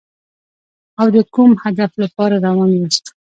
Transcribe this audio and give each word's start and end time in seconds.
او 0.99 1.07
د 1.15 1.17
کوم 1.33 1.51
هدف 1.63 1.91
لپاره 2.03 2.35
روان 2.45 2.69
یاست. 2.79 3.05